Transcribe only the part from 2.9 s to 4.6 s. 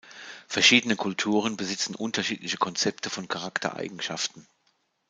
von Charaktereigenschaften.